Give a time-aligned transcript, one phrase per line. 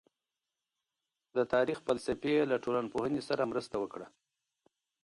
[1.35, 4.07] د تاريخ فلسفې له ټولنپوهنې سره مرسته وکړه.